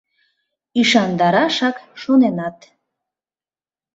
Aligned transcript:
Ӱшандарашак 0.79 1.75
шоненат: 2.01 2.57